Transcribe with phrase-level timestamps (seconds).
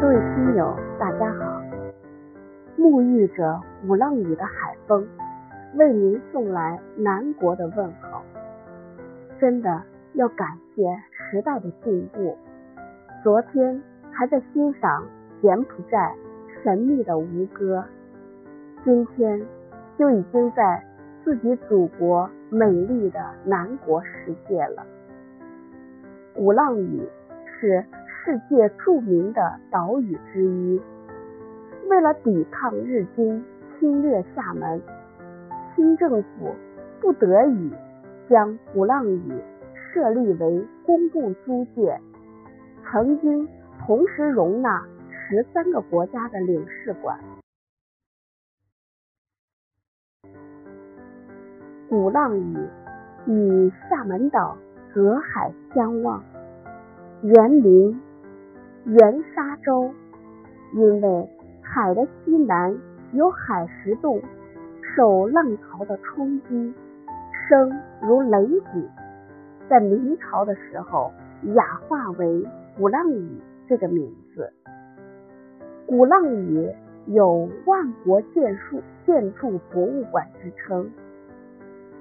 [0.00, 1.62] 各位听友，大家好！
[2.78, 5.06] 沐浴着鼓浪屿的海风，
[5.74, 8.22] 为您送来南国的问候。
[9.38, 9.82] 真的
[10.14, 10.82] 要感谢
[11.12, 12.34] 时代的进步。
[13.22, 15.06] 昨天还在欣赏
[15.42, 16.14] 柬埔寨
[16.64, 17.84] 神秘的吴哥，
[18.82, 19.38] 今天
[19.98, 20.82] 就已经在
[21.22, 24.82] 自己祖国美丽的南国世界了。
[26.32, 27.06] 鼓浪屿
[27.60, 27.84] 是
[28.24, 30.80] 世界著名的岛屿之一。
[31.88, 33.44] 为了抵抗日军
[33.78, 34.80] 侵略厦门，
[35.74, 36.54] 清政府
[37.00, 37.70] 不得已。
[38.28, 39.42] 将鼓浪屿
[39.92, 42.00] 设立为公共租界，
[42.84, 43.48] 曾经
[43.80, 47.18] 同时容纳十三个国家的领事馆。
[51.88, 52.68] 鼓浪屿
[53.26, 54.56] 与厦门岛
[54.94, 56.22] 隔海相望，
[57.24, 58.00] 原名
[58.84, 59.92] 圆沙洲，
[60.74, 61.28] 因为
[61.62, 62.76] 海的西南
[63.12, 64.20] 有海石洞，
[64.96, 66.74] 受浪潮的冲击。
[67.48, 68.88] 声如雷鼓，
[69.68, 71.10] 在明朝的时候
[71.54, 73.28] 雅化为鼓浪屿
[73.68, 74.52] 这个名字。
[75.84, 76.72] 鼓浪屿
[77.06, 80.88] 有万国建筑建筑博物馆之称，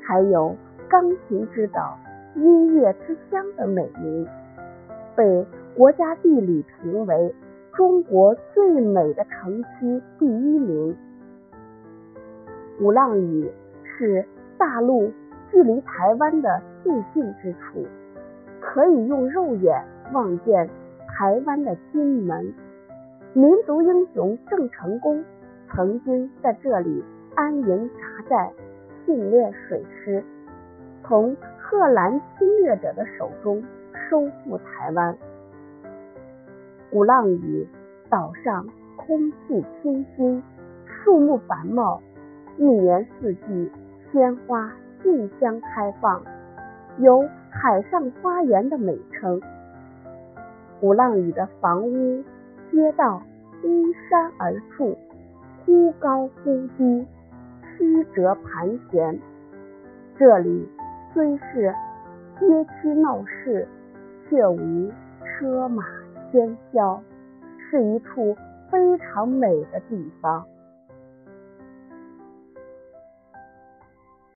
[0.00, 0.56] 还有
[0.88, 1.98] 钢琴之岛、
[2.36, 4.24] 音乐之乡的美名，
[5.16, 7.34] 被国家地理评为
[7.74, 10.96] 中国最美的城区第一名。
[12.78, 13.50] 鼓浪屿
[13.84, 14.24] 是
[14.58, 15.12] 大陆。
[15.50, 17.86] 距离台湾的最近之处，
[18.58, 20.66] 可以用肉眼望见
[21.06, 22.54] 台湾的金门。
[23.34, 25.22] 民族英雄郑成功
[25.68, 28.50] 曾经在这里安营扎寨，
[29.04, 30.24] 训练水师，
[31.04, 33.62] 从荷兰侵略者的手中
[34.08, 35.14] 收复台湾。
[36.92, 37.66] 鼓浪屿
[38.10, 40.42] 岛上空气清新，
[40.84, 42.02] 树木繁茂，
[42.58, 43.72] 一年四季
[44.12, 44.70] 鲜花。
[45.02, 46.22] 竞相开放，
[46.98, 49.40] 有“海上花园”的美称。
[50.80, 52.22] 鼓浪屿的房屋、
[52.70, 53.20] 街道
[53.64, 54.96] 依山而筑，
[55.64, 57.04] 忽高忽低，
[57.76, 59.18] 曲折盘旋。
[60.16, 60.68] 这里
[61.12, 61.74] 虽是
[62.38, 62.46] 街
[62.80, 63.66] 区闹市，
[64.28, 64.92] 却无
[65.24, 65.82] 车马
[66.32, 67.02] 喧嚣，
[67.70, 68.34] 是一处
[68.70, 70.46] 非常美的地方。